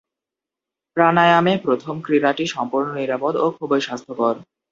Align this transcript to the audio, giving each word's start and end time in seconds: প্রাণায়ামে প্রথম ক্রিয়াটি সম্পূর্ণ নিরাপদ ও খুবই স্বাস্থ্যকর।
প্রাণায়ামে 0.97 1.53
প্রথম 1.65 1.95
ক্রিয়াটি 2.05 2.45
সম্পূর্ণ 2.47 2.87
নিরাপদ 2.95 3.33
ও 3.35 3.55
খুবই 3.57 3.81
স্বাস্থ্যকর। 3.87 4.33